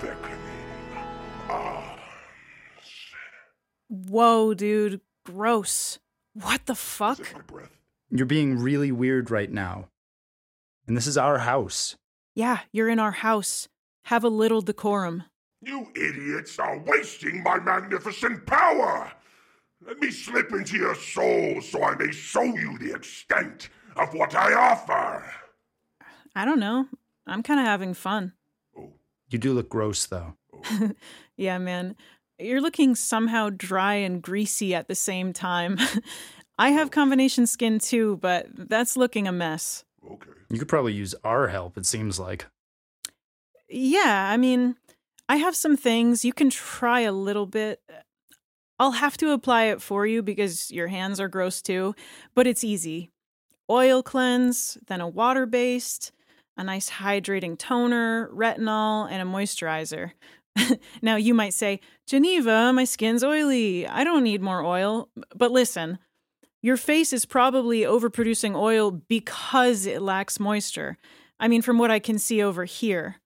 beckoning 0.00 0.98
arms. 1.48 2.00
Whoa, 3.88 4.54
dude. 4.54 5.00
Gross. 5.24 5.98
What 6.34 6.66
the 6.66 6.74
fuck? 6.74 7.32
My 7.34 7.40
breath. 7.42 7.70
You're 8.10 8.26
being 8.26 8.58
really 8.58 8.90
weird 8.90 9.30
right 9.30 9.50
now. 9.50 9.88
And 10.86 10.96
this 10.96 11.06
is 11.06 11.16
our 11.16 11.38
house. 11.38 11.96
Yeah, 12.34 12.60
you're 12.72 12.88
in 12.88 12.98
our 12.98 13.12
house. 13.12 13.68
Have 14.06 14.24
a 14.24 14.28
little 14.28 14.62
decorum. 14.62 15.24
You 15.60 15.88
idiots 15.94 16.58
are 16.58 16.78
wasting 16.78 17.42
my 17.42 17.58
magnificent 17.60 18.46
power! 18.46 19.12
Let 19.86 19.98
me 19.98 20.10
slip 20.10 20.52
into 20.52 20.76
your 20.76 20.94
soul 20.94 21.60
so 21.60 21.84
I 21.84 21.94
may 21.96 22.10
show 22.10 22.42
you 22.42 22.78
the 22.78 22.94
extent 22.94 23.68
of 23.96 24.12
what 24.14 24.34
I 24.34 24.54
offer. 24.54 25.24
I 26.34 26.44
don't 26.44 26.60
know. 26.60 26.86
I'm 27.26 27.42
kind 27.42 27.60
of 27.60 27.66
having 27.66 27.94
fun. 27.94 28.32
Oh, 28.76 28.90
You 29.28 29.38
do 29.38 29.52
look 29.52 29.68
gross, 29.68 30.06
though. 30.06 30.36
Yeah, 31.36 31.58
man. 31.58 31.96
You're 32.38 32.60
looking 32.60 32.94
somehow 32.94 33.50
dry 33.50 33.94
and 33.94 34.22
greasy 34.22 34.74
at 34.74 34.88
the 34.88 34.94
same 34.94 35.32
time. 35.32 35.78
I 36.58 36.70
have 36.70 36.88
oh. 36.88 36.90
combination 36.90 37.46
skin 37.46 37.78
too, 37.78 38.18
but 38.18 38.46
that's 38.52 38.96
looking 38.96 39.26
a 39.26 39.32
mess. 39.32 39.84
okay. 40.08 40.30
You 40.50 40.58
could 40.58 40.68
probably 40.68 40.92
use 40.92 41.14
our 41.24 41.48
help, 41.48 41.78
it 41.78 41.86
seems 41.86 42.20
like. 42.20 42.46
Yeah, 43.68 44.28
I 44.30 44.36
mean, 44.36 44.76
I 45.28 45.36
have 45.36 45.56
some 45.56 45.76
things. 45.76 46.24
You 46.24 46.32
can 46.32 46.50
try 46.50 47.00
a 47.00 47.12
little 47.12 47.46
bit. 47.46 47.80
I'll 48.78 48.92
have 48.92 49.16
to 49.18 49.32
apply 49.32 49.64
it 49.64 49.80
for 49.80 50.06
you 50.06 50.22
because 50.22 50.70
your 50.70 50.88
hands 50.88 51.18
are 51.20 51.28
gross 51.28 51.62
too, 51.62 51.94
but 52.34 52.46
it's 52.46 52.64
easy. 52.64 53.10
Oil 53.70 54.02
cleanse, 54.02 54.76
then 54.88 55.00
a 55.00 55.08
water 55.08 55.46
based, 55.46 56.12
a 56.56 56.64
nice 56.64 56.90
hydrating 56.90 57.58
toner, 57.58 58.28
retinol, 58.34 59.10
and 59.10 59.22
a 59.22 59.30
moisturizer. 59.30 60.12
now, 61.02 61.16
you 61.16 61.34
might 61.34 61.54
say, 61.54 61.80
Geneva, 62.06 62.72
my 62.72 62.84
skin's 62.84 63.24
oily. 63.24 63.86
I 63.86 64.04
don't 64.04 64.24
need 64.24 64.42
more 64.42 64.62
oil. 64.62 65.08
But 65.34 65.50
listen, 65.50 65.98
your 66.62 66.76
face 66.76 67.12
is 67.12 67.24
probably 67.24 67.80
overproducing 67.80 68.54
oil 68.54 68.90
because 68.90 69.86
it 69.86 70.02
lacks 70.02 70.38
moisture. 70.38 70.98
I 71.40 71.48
mean, 71.48 71.62
from 71.62 71.78
what 71.78 71.90
I 71.90 71.98
can 71.98 72.18
see 72.18 72.42
over 72.42 72.64
here. 72.64 73.16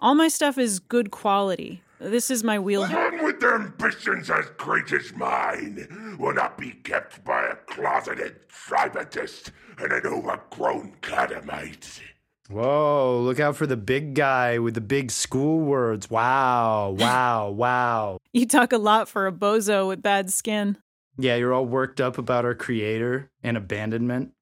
All 0.00 0.14
my 0.14 0.28
stuff 0.28 0.58
is 0.58 0.78
good 0.78 1.10
quality. 1.10 1.82
This 1.98 2.30
is 2.30 2.44
my 2.44 2.58
wheelhouse. 2.58 3.12
One 3.12 3.24
with 3.24 3.42
ambitions 3.42 4.30
as 4.30 4.46
great 4.58 4.92
as 4.92 5.14
mine 5.14 6.16
will 6.18 6.34
not 6.34 6.58
be 6.58 6.72
kept 6.72 7.24
by 7.24 7.46
a 7.46 7.54
closeted 7.54 8.48
tributist 8.48 9.52
and 9.78 9.92
an 9.92 10.06
overgrown 10.06 10.96
catamite. 11.00 12.02
Whoa, 12.48 13.20
look 13.22 13.40
out 13.40 13.56
for 13.56 13.66
the 13.66 13.76
big 13.76 14.14
guy 14.14 14.58
with 14.58 14.74
the 14.74 14.80
big 14.80 15.10
school 15.10 15.60
words. 15.60 16.08
Wow, 16.08 16.90
wow, 16.90 17.50
wow. 17.50 18.18
You 18.32 18.46
talk 18.46 18.72
a 18.72 18.78
lot 18.78 19.08
for 19.08 19.26
a 19.26 19.32
bozo 19.32 19.88
with 19.88 20.02
bad 20.02 20.32
skin. 20.32 20.78
Yeah, 21.18 21.36
you're 21.36 21.52
all 21.52 21.66
worked 21.66 22.00
up 22.00 22.18
about 22.18 22.44
our 22.44 22.54
creator 22.54 23.30
and 23.42 23.56
abandonment. 23.56 24.32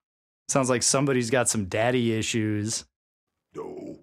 Sounds 0.49 0.69
like 0.69 0.83
somebody's 0.83 1.31
got 1.31 1.49
some 1.49 1.65
daddy 1.65 2.13
issues. 2.13 2.85
No, 3.55 3.99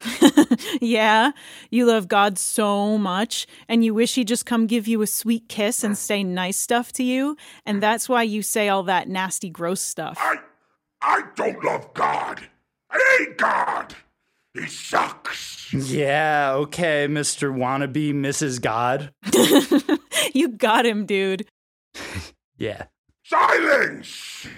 yeah, 0.80 1.32
you 1.70 1.86
love 1.86 2.08
God 2.08 2.38
so 2.38 2.96
much, 2.96 3.46
and 3.68 3.84
you 3.84 3.92
wish 3.94 4.14
He'd 4.14 4.28
just 4.28 4.46
come 4.46 4.66
give 4.66 4.88
you 4.88 5.02
a 5.02 5.06
sweet 5.06 5.48
kiss 5.48 5.84
and 5.84 5.96
say 5.96 6.22
nice 6.22 6.56
stuff 6.56 6.92
to 6.94 7.02
you, 7.02 7.36
and 7.66 7.82
that's 7.82 8.08
why 8.08 8.22
you 8.22 8.42
say 8.42 8.68
all 8.68 8.82
that 8.84 9.08
nasty, 9.08 9.50
gross 9.50 9.80
stuff. 9.80 10.16
I, 10.20 10.36
I 11.02 11.22
don't 11.34 11.62
love 11.64 11.92
God. 11.94 12.48
I 12.90 13.16
hate 13.18 13.38
God. 13.38 13.94
He 14.54 14.66
sucks. 14.66 15.72
Yeah, 15.72 16.52
okay, 16.54 17.06
Mr. 17.08 17.54
Wannabe 17.54 18.12
Mrs. 18.12 18.60
God. 18.60 19.12
you 20.34 20.48
got 20.48 20.84
him, 20.84 21.06
dude. 21.06 21.46
Yeah. 22.56 22.86
Silence. 23.24 24.48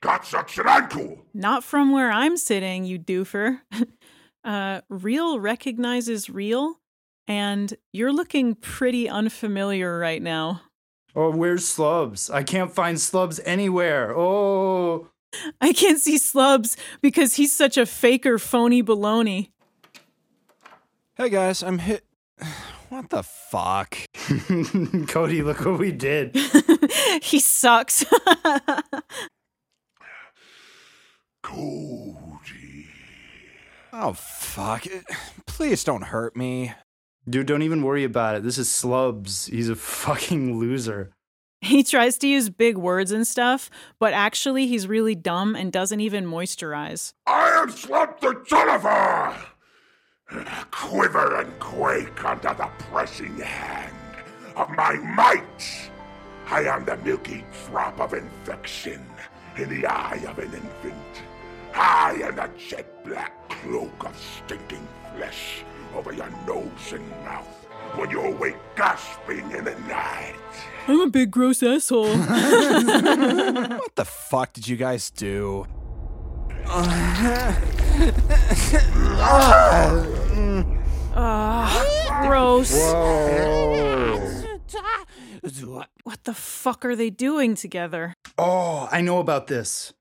God 0.00 0.24
sucks 0.24 0.56
and 0.56 0.68
I'm 0.68 0.88
cool. 0.88 1.18
Not 1.34 1.64
from 1.64 1.92
where 1.92 2.10
I'm 2.10 2.36
sitting, 2.36 2.84
you 2.84 2.98
doofer. 2.98 3.60
uh, 4.44 4.80
real 4.88 5.38
recognizes 5.38 6.30
real, 6.30 6.80
and 7.28 7.74
you're 7.92 8.12
looking 8.12 8.54
pretty 8.54 9.08
unfamiliar 9.08 9.98
right 9.98 10.22
now. 10.22 10.62
Oh, 11.14 11.30
where's 11.30 11.66
Slubs? 11.66 12.30
I 12.30 12.42
can't 12.42 12.72
find 12.72 13.00
Slubs 13.00 13.40
anywhere. 13.40 14.16
Oh. 14.16 15.08
I 15.60 15.72
can't 15.72 16.00
see 16.00 16.18
Slubs 16.18 16.76
because 17.00 17.36
he's 17.36 17.52
such 17.52 17.76
a 17.76 17.86
faker, 17.86 18.38
phony 18.38 18.82
baloney. 18.82 19.50
Hey 21.16 21.30
guys, 21.30 21.62
I'm 21.62 21.78
hit. 21.78 22.04
What 22.88 23.10
the 23.10 23.24
fuck? 23.24 23.98
Cody, 25.08 25.42
look 25.42 25.64
what 25.64 25.80
we 25.80 25.90
did. 25.90 26.36
he 27.20 27.40
sucks. 27.40 28.04
Cody. 31.42 32.86
Oh 33.92 34.12
fuck! 34.12 34.84
Please 35.46 35.82
don't 35.82 36.02
hurt 36.02 36.36
me. 36.36 36.74
Dude, 37.28 37.48
don't 37.48 37.62
even 37.62 37.82
worry 37.82 38.04
about 38.04 38.36
it. 38.36 38.44
This 38.44 38.56
is 38.56 38.70
Slubs. 38.70 39.46
He's 39.46 39.68
a 39.68 39.74
fucking 39.74 40.60
loser. 40.60 41.15
He 41.60 41.82
tries 41.82 42.18
to 42.18 42.28
use 42.28 42.50
big 42.50 42.76
words 42.76 43.10
and 43.10 43.26
stuff, 43.26 43.70
but 43.98 44.12
actually 44.12 44.66
he's 44.66 44.86
really 44.86 45.14
dumb 45.14 45.56
and 45.56 45.72
doesn't 45.72 46.00
even 46.00 46.26
moisturize. 46.26 47.12
I 47.26 47.48
am 47.62 47.70
Slubthertonafar! 47.70 49.34
Quiver 50.70 51.40
and 51.40 51.58
quake 51.58 52.24
under 52.24 52.54
the 52.54 52.68
pressing 52.90 53.38
hand 53.38 53.94
of 54.56 54.68
my 54.70 54.94
might. 54.94 55.90
I 56.48 56.62
am 56.62 56.84
the 56.84 56.96
milky 56.98 57.44
drop 57.66 58.00
of 58.00 58.12
infection 58.12 59.04
in 59.56 59.68
the 59.68 59.86
eye 59.86 60.24
of 60.28 60.38
an 60.38 60.52
infant. 60.52 61.22
I 61.74 62.20
am 62.22 62.36
the 62.36 62.50
jet 62.58 63.04
black 63.04 63.48
cloak 63.48 64.04
of 64.04 64.16
stinking 64.16 64.86
flesh 65.14 65.64
over 65.94 66.12
your 66.12 66.30
nose 66.46 66.92
and 66.92 67.08
mouth. 67.24 67.55
When 67.94 68.10
you 68.10 68.20
awake 68.20 68.56
gasping 68.76 69.50
in 69.52 69.64
the 69.64 69.74
night. 69.88 70.34
I'm 70.88 71.00
a 71.00 71.08
big 71.08 71.30
gross 71.30 71.62
asshole. 71.62 72.16
What 73.76 73.94
the 73.94 74.04
fuck 74.04 74.52
did 74.52 74.68
you 74.68 74.76
guys 74.76 75.10
do? 75.10 75.66
Ah, 81.14 82.26
Gross. 82.26 82.72
Whoa. 82.72 84.32
What 86.02 86.24
the 86.24 86.34
fuck 86.34 86.84
are 86.84 86.96
they 86.96 87.08
doing 87.10 87.54
together? 87.54 88.14
Oh, 88.36 88.88
I 88.90 89.00
know 89.00 89.18
about 89.20 89.46
this. 89.46 89.92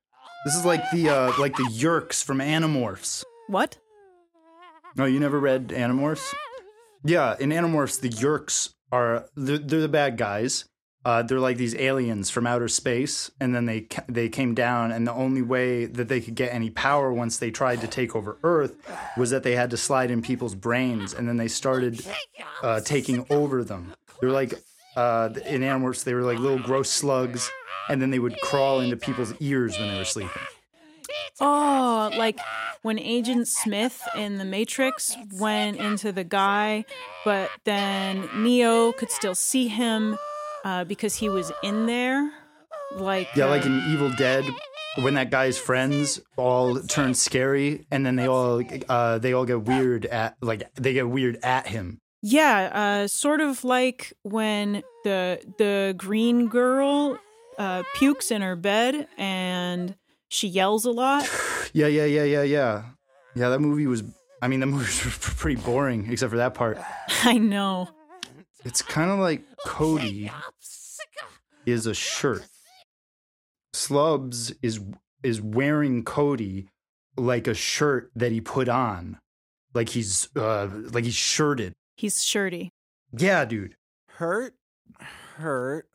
This 0.43 0.55
is 0.55 0.65
like 0.65 0.81
the 0.91 1.09
uh, 1.09 1.33
like 1.39 1.55
the 1.55 1.63
Yeerks 1.71 2.23
from 2.23 2.39
Animorphs. 2.39 3.23
What? 3.47 3.77
No, 4.95 5.05
you 5.05 5.19
never 5.19 5.39
read 5.39 5.67
Animorphs? 5.69 6.33
Yeah, 7.05 7.35
in 7.39 7.51
Animorphs, 7.51 7.99
the 8.01 8.09
Yeerks 8.09 8.73
are 8.91 9.27
they're, 9.35 9.59
they're 9.59 9.81
the 9.81 9.87
bad 9.87 10.17
guys. 10.17 10.65
Uh, 11.05 11.21
they're 11.21 11.39
like 11.39 11.57
these 11.57 11.75
aliens 11.75 12.31
from 12.31 12.47
outer 12.47 12.67
space, 12.67 13.29
and 13.39 13.53
then 13.53 13.65
they 13.65 13.87
they 14.09 14.27
came 14.27 14.55
down, 14.55 14.91
and 14.91 15.05
the 15.05 15.13
only 15.13 15.43
way 15.43 15.85
that 15.85 16.07
they 16.07 16.19
could 16.19 16.33
get 16.33 16.51
any 16.51 16.71
power 16.71 17.13
once 17.13 17.37
they 17.37 17.51
tried 17.51 17.79
to 17.81 17.87
take 17.87 18.15
over 18.15 18.39
Earth 18.41 18.75
was 19.15 19.29
that 19.29 19.43
they 19.43 19.55
had 19.55 19.69
to 19.69 19.77
slide 19.77 20.09
in 20.09 20.23
people's 20.23 20.55
brains, 20.55 21.13
and 21.13 21.29
then 21.29 21.37
they 21.37 21.47
started 21.47 22.03
uh, 22.63 22.81
taking 22.81 23.23
over 23.29 23.63
them. 23.63 23.93
They're 24.19 24.31
like 24.31 24.55
uh, 24.95 25.29
in 25.45 25.61
Animorphs, 25.61 26.03
they 26.03 26.15
were 26.15 26.23
like 26.23 26.39
little 26.39 26.57
gross 26.57 26.89
slugs, 26.89 27.51
and 27.87 28.01
then 28.01 28.09
they 28.09 28.19
would 28.19 28.41
crawl 28.41 28.79
into 28.79 28.97
people's 28.97 29.35
ears 29.39 29.77
when 29.77 29.89
they 29.89 29.99
were 29.99 30.05
sleeping. 30.05 30.41
Oh, 31.39 32.11
like 32.17 32.39
when 32.81 32.99
Agent 32.99 33.47
Smith 33.47 34.01
in 34.15 34.37
The 34.37 34.45
Matrix 34.45 35.15
went 35.33 35.77
into 35.77 36.11
the 36.11 36.23
guy, 36.23 36.85
but 37.23 37.49
then 37.63 38.29
Neo 38.35 38.91
could 38.93 39.11
still 39.11 39.35
see 39.35 39.67
him 39.67 40.17
uh, 40.63 40.83
because 40.85 41.15
he 41.15 41.29
was 41.29 41.51
in 41.63 41.85
there. 41.85 42.31
Like 42.95 43.27
Yeah, 43.35 43.45
like 43.45 43.63
uh, 43.65 43.69
in 43.69 43.83
Evil 43.91 44.11
Dead, 44.11 44.45
when 44.99 45.15
that 45.15 45.29
guy's 45.29 45.57
friends 45.57 46.21
all 46.37 46.79
turn 46.81 47.13
scary, 47.13 47.85
and 47.91 48.05
then 48.05 48.15
they 48.15 48.27
all 48.27 48.61
uh, 48.87 49.17
they 49.17 49.33
all 49.33 49.45
get 49.45 49.63
weird 49.63 50.05
at 50.05 50.37
like 50.41 50.63
they 50.75 50.93
get 50.93 51.09
weird 51.09 51.37
at 51.43 51.67
him. 51.67 51.99
yeah, 52.21 53.03
uh, 53.03 53.07
sort 53.07 53.41
of 53.41 53.63
like 53.63 54.13
when 54.23 54.83
the 55.03 55.41
the 55.57 55.93
green 55.97 56.47
girl 56.47 57.17
uh, 57.57 57.83
pukes 57.95 58.31
in 58.31 58.41
her 58.41 58.55
bed 58.55 59.07
and 59.17 59.95
she 60.29 60.47
yells 60.47 60.85
a 60.85 60.91
lot. 60.91 61.29
Yeah, 61.73 61.87
yeah, 61.87 62.05
yeah, 62.05 62.23
yeah, 62.23 62.43
yeah. 62.43 62.83
Yeah, 63.35 63.49
that 63.49 63.59
movie 63.59 63.85
was. 63.85 64.01
I 64.41 64.47
mean, 64.47 64.61
that 64.61 64.65
movie 64.67 64.85
was 64.85 65.17
pretty 65.19 65.59
boring, 65.61 66.09
except 66.09 66.31
for 66.31 66.37
that 66.37 66.53
part. 66.53 66.79
I 67.23 67.37
know. 67.37 67.89
It's 68.63 68.81
kind 68.81 69.11
of 69.11 69.19
like 69.19 69.43
Cody 69.65 70.31
is 71.65 71.85
a 71.85 71.93
shirt. 71.93 72.45
Slubs 73.73 74.53
is 74.61 74.79
is 75.21 75.41
wearing 75.41 76.03
Cody 76.05 76.69
like 77.17 77.47
a 77.47 77.53
shirt 77.53 78.09
that 78.15 78.31
he 78.31 78.39
put 78.39 78.69
on, 78.69 79.19
like 79.73 79.89
he's 79.89 80.29
uh 80.35 80.69
like 80.91 81.03
he's 81.03 81.13
shirted. 81.15 81.73
He's 81.97 82.23
shirty. 82.23 82.71
Yeah, 83.11 83.43
dude. 83.45 83.75
Hurt, 84.11 84.55
hurt, 85.37 85.87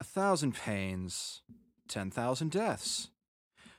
a 0.00 0.04
thousand 0.04 0.54
pains, 0.54 1.42
ten 1.88 2.10
thousand 2.10 2.52
deaths, 2.52 3.10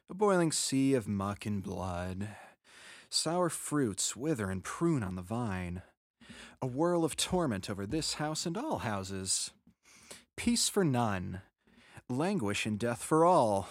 a 0.10 0.14
boiling 0.16 0.52
sea 0.52 0.96
of 0.96 1.08
muck 1.08 1.46
and 1.46 1.62
blood, 1.62 2.30
sour 3.10 3.50
fruits 3.50 4.16
wither 4.16 4.50
and 4.50 4.64
prune 4.64 5.04
on 5.04 5.16
the 5.16 5.22
vine, 5.22 5.84
a 6.62 6.68
whirl 6.68 7.06
of 7.06 7.16
torment 7.16 7.70
over 7.70 7.86
this 7.86 8.16
house 8.16 8.46
and 8.46 8.58
all 8.58 8.80
houses, 8.80 9.52
peace 10.36 10.68
for 10.68 10.84
none, 10.84 11.42
languish 12.10 12.66
and 12.66 12.80
death 12.80 13.04
for 13.04 13.24
all. 13.24 13.70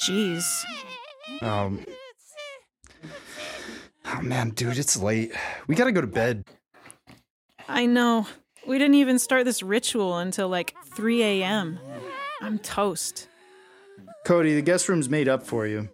Jeez. 0.00 0.64
Um. 1.40 1.84
Oh 4.04 4.20
man, 4.22 4.50
dude, 4.50 4.78
it's 4.78 4.96
late. 4.96 5.32
We 5.66 5.74
gotta 5.74 5.92
go 5.92 6.00
to 6.00 6.06
bed. 6.06 6.44
I 7.68 7.86
know. 7.86 8.26
We 8.66 8.78
didn't 8.78 8.94
even 8.94 9.18
start 9.18 9.44
this 9.44 9.62
ritual 9.62 10.18
until 10.18 10.48
like 10.48 10.74
3 10.94 11.22
a.m. 11.22 11.80
I'm 12.40 12.58
toast. 12.60 13.28
Cody, 14.24 14.54
the 14.54 14.62
guest 14.62 14.88
room's 14.88 15.08
made 15.08 15.28
up 15.28 15.42
for 15.42 15.66
you. 15.66 15.88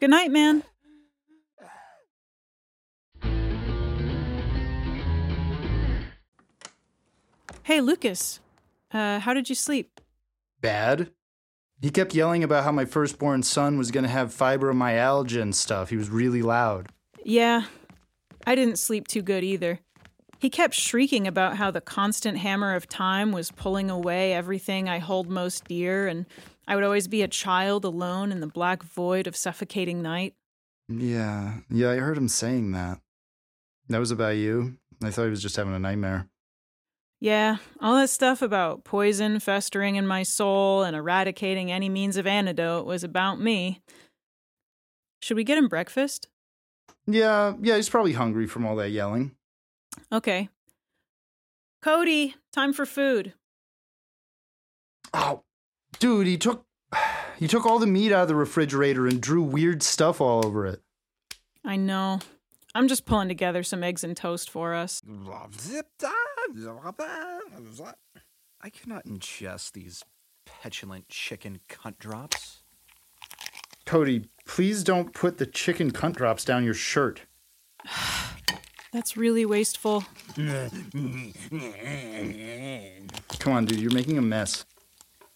Good 0.00 0.10
night, 0.10 0.30
man. 0.30 0.64
Hey, 7.62 7.80
Lucas. 7.80 8.40
Uh, 8.92 9.20
how 9.20 9.32
did 9.32 9.48
you 9.48 9.54
sleep? 9.54 10.00
Bad. 10.60 11.10
He 11.80 11.90
kept 11.90 12.14
yelling 12.14 12.44
about 12.44 12.64
how 12.64 12.72
my 12.72 12.84
firstborn 12.84 13.42
son 13.42 13.78
was 13.78 13.90
gonna 13.90 14.08
have 14.08 14.34
fibromyalgia 14.34 15.40
and 15.40 15.54
stuff. 15.54 15.90
He 15.90 15.96
was 15.96 16.10
really 16.10 16.42
loud. 16.42 16.88
Yeah, 17.24 17.64
I 18.46 18.54
didn't 18.54 18.78
sleep 18.78 19.08
too 19.08 19.22
good 19.22 19.44
either. 19.44 19.80
He 20.38 20.50
kept 20.50 20.74
shrieking 20.74 21.26
about 21.26 21.56
how 21.56 21.70
the 21.70 21.80
constant 21.80 22.38
hammer 22.38 22.74
of 22.74 22.88
time 22.88 23.32
was 23.32 23.50
pulling 23.50 23.90
away 23.90 24.34
everything 24.34 24.88
I 24.88 24.98
hold 24.98 25.28
most 25.28 25.64
dear, 25.66 26.06
and 26.06 26.26
I 26.66 26.74
would 26.74 26.84
always 26.84 27.08
be 27.08 27.22
a 27.22 27.28
child 27.28 27.84
alone 27.84 28.32
in 28.32 28.40
the 28.40 28.46
black 28.46 28.82
void 28.82 29.26
of 29.26 29.36
suffocating 29.36 30.02
night. 30.02 30.34
Yeah, 30.88 31.58
yeah, 31.70 31.90
I 31.90 31.96
heard 31.96 32.16
him 32.16 32.28
saying 32.28 32.72
that. 32.72 33.00
That 33.88 33.98
was 33.98 34.10
about 34.10 34.36
you. 34.36 34.76
I 35.02 35.10
thought 35.10 35.24
he 35.24 35.30
was 35.30 35.42
just 35.42 35.56
having 35.56 35.74
a 35.74 35.78
nightmare. 35.78 36.28
Yeah, 37.20 37.56
all 37.80 37.94
that 37.96 38.10
stuff 38.10 38.42
about 38.42 38.84
poison 38.84 39.40
festering 39.40 39.96
in 39.96 40.06
my 40.06 40.22
soul 40.22 40.82
and 40.82 40.94
eradicating 40.94 41.72
any 41.72 41.88
means 41.88 42.16
of 42.16 42.26
antidote 42.26 42.86
was 42.86 43.02
about 43.02 43.40
me. 43.40 43.82
Should 45.22 45.36
we 45.36 45.44
get 45.44 45.56
him 45.56 45.68
breakfast? 45.68 46.28
Yeah, 47.06 47.54
yeah, 47.60 47.76
he's 47.76 47.88
probably 47.88 48.12
hungry 48.12 48.46
from 48.46 48.66
all 48.66 48.76
that 48.76 48.90
yelling. 48.90 49.36
Okay. 50.12 50.48
Cody, 51.82 52.34
time 52.52 52.72
for 52.72 52.84
food. 52.84 53.34
Oh, 55.12 55.42
dude, 56.04 56.26
he 56.26 56.36
took 56.36 56.66
he 57.38 57.48
took 57.48 57.64
all 57.64 57.78
the 57.78 57.86
meat 57.86 58.12
out 58.12 58.22
of 58.22 58.28
the 58.28 58.34
refrigerator 58.34 59.06
and 59.06 59.22
drew 59.22 59.42
weird 59.42 59.82
stuff 59.82 60.20
all 60.20 60.44
over 60.44 60.66
it. 60.66 60.82
I 61.64 61.76
know. 61.76 62.18
I'm 62.74 62.88
just 62.88 63.06
pulling 63.06 63.28
together 63.28 63.62
some 63.62 63.82
eggs 63.82 64.04
and 64.04 64.14
toast 64.14 64.50
for 64.50 64.74
us. 64.74 65.00
I 68.60 68.70
cannot 68.70 69.06
ingest 69.06 69.72
these 69.72 70.02
petulant 70.44 71.08
chicken 71.08 71.60
cunt 71.70 71.98
drops. 71.98 72.64
Cody, 73.86 74.26
please 74.44 74.84
don't 74.84 75.14
put 75.14 75.38
the 75.38 75.46
chicken 75.46 75.90
cunt 75.90 76.16
drops 76.16 76.44
down 76.44 76.64
your 76.64 76.74
shirt. 76.74 77.22
That's 78.92 79.16
really 79.16 79.46
wasteful. 79.46 80.04
Come 83.38 83.52
on, 83.52 83.64
dude, 83.64 83.80
you're 83.80 83.92
making 83.92 84.18
a 84.18 84.22
mess. 84.22 84.66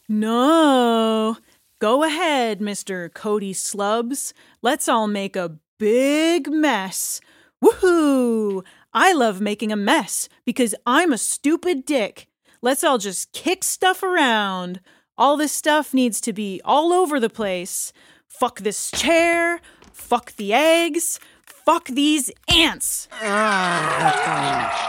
No. 0.09 1.37
Go 1.81 2.03
ahead, 2.03 2.61
Mr. 2.61 3.13
Cody 3.13 3.53
Slubs. 3.53 4.33
Let's 4.63 4.89
all 4.89 5.07
make 5.07 5.37
a 5.37 5.59
big 5.79 6.51
mess. 6.51 7.21
Woohoo! 7.63 8.65
I 8.93 9.13
love 9.13 9.41
making 9.41 9.71
a 9.71 9.77
mess 9.77 10.29
because 10.45 10.75
I'm 10.87 11.13
a 11.13 11.19
stupid 11.19 11.85
dick. 11.85 12.27
Let's 12.63 12.83
all 12.83 12.99
just 12.99 13.33
kick 13.33 13.63
stuff 13.63 14.03
around. 14.03 14.81
All 15.17 15.37
this 15.37 15.53
stuff 15.53 15.93
needs 15.93 16.21
to 16.23 16.33
be 16.33 16.61
all 16.65 16.93
over 16.93 17.21
the 17.21 17.31
place. 17.31 17.93
Fuck 18.27 18.61
this 18.61 18.91
chair. 18.91 19.61
Fuck 19.93 20.33
the 20.37 20.53
eggs. 20.55 21.21
Fuck 21.45 21.89
these 21.89 22.31
ants. 22.49 23.09
Ah. 23.23 24.85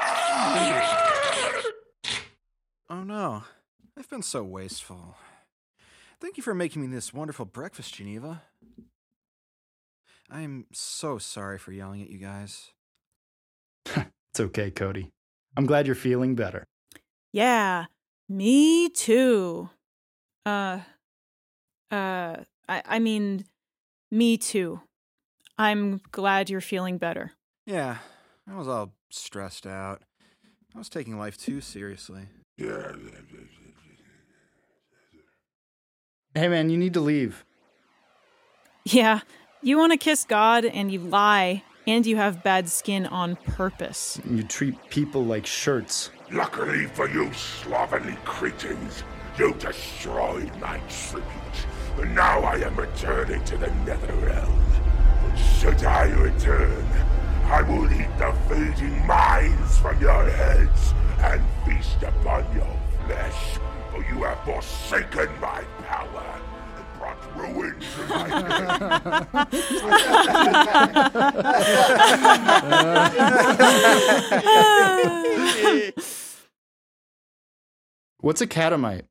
Oh 2.91 3.03
no, 3.03 3.43
I've 4.00 4.10
been 4.10 4.22
so 4.22 4.44
wasteful. 4.44 5.18
Thank 6.22 6.38
you 6.38 6.44
for 6.44 6.56
making 6.56 6.82
me 6.84 6.88
this 6.88 7.14
wonderful 7.14 7.44
breakfast, 7.44 7.96
Geneva. 7.96 8.44
I 10.32 10.42
am 10.42 10.68
so 10.72 11.18
sorry 11.18 11.58
for 11.58 11.74
yelling 11.74 12.02
at 12.02 12.10
you 12.10 12.18
guys. 12.18 12.72
It's 14.32 14.40
okay, 14.40 14.70
Cody. 14.70 15.10
I'm 15.58 15.66
glad 15.66 15.88
you're 15.88 15.96
feeling 15.96 16.36
better. 16.36 16.64
Yeah, 17.34 17.86
me 18.30 18.88
too. 18.90 19.72
Uh, 20.46 20.82
uh, 21.90 22.36
I, 22.70 22.84
I 22.86 23.00
mean, 23.00 23.46
me 24.12 24.38
too. 24.38 24.82
I'm 25.58 26.00
glad 26.12 26.52
you're 26.52 26.62
feeling 26.62 27.00
better. 27.00 27.32
Yeah, 27.66 27.98
I 28.48 28.56
was 28.56 28.68
all 28.68 28.94
stressed 29.10 29.66
out. 29.66 30.04
I 30.76 30.78
was 30.78 30.90
taking 30.90 31.18
life 31.18 31.36
too 31.36 31.60
seriously. 31.60 32.28
Yeah. 32.56 32.92
Hey, 36.36 36.48
man, 36.48 36.70
you 36.70 36.78
need 36.78 36.94
to 36.94 37.02
leave. 37.02 37.44
Yeah, 38.86 39.22
you 39.62 39.78
want 39.78 39.92
to 39.94 39.98
kiss 39.98 40.24
God 40.26 40.63
and 40.63 40.92
you 40.92 41.00
lie 41.00 41.63
And 41.88 42.06
you 42.06 42.18
have 42.18 42.44
bad 42.44 42.70
skin 42.70 43.08
on 43.08 43.36
purpose. 43.36 44.22
You 44.30 44.44
treat 44.44 44.76
people 44.92 45.26
like 45.26 45.48
shirts. 45.48 46.12
Luckily 46.32 46.86
for 46.86 47.10
you 47.10 47.34
slovenly 47.34 48.15
cretins, 48.26 49.04
you 49.39 49.56
destroyed 49.56 50.56
my 50.60 50.80
tribute. 50.88 51.60
And 51.98 52.13
now 52.13 52.42
I 52.42 52.58
am 52.58 52.76
returning 52.76 53.44
to 53.46 53.58
the 53.58 53.72
nether 53.86 54.13
realm. 54.18 54.63
But 55.24 55.36
should 55.36 55.84
I 55.84 56.12
return, 56.12 56.86
I 57.46 57.63
will 57.63 57.92
eat 57.92 58.15
the 58.20 58.36
fading 58.48 59.08
minds 59.08 59.80
from 59.80 60.00
your 60.00 60.30
heads 60.30 60.94
and 61.20 61.42
feast 61.65 62.04
upon 62.04 62.46
your 62.56 62.80
flesh. 63.08 63.58
For 63.89 64.04
you 64.04 64.24
have 64.26 64.44
forsaken 64.44 65.30
my 65.42 65.63
power 65.63 65.79
and 67.56 67.80
brought 68.08 68.32
ruin 68.32 68.64
to 69.54 69.82
my 75.94 75.94
What's 78.22 78.42
a 78.42 78.48
catamite? 78.48 79.06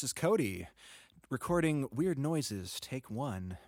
This 0.00 0.08
is 0.08 0.12
Cody, 0.14 0.66
recording 1.28 1.86
Weird 1.92 2.18
Noises, 2.18 2.78
take 2.80 3.10
one. 3.10 3.58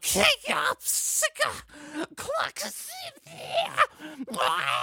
Kick 0.00 0.24
up, 0.54 0.78
sicker, 0.80 1.50
clock 2.14 2.60
Put 4.28 4.36
me. 4.36 4.79